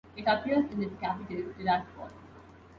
[0.17, 2.09] It appears in its capital Tiraspol.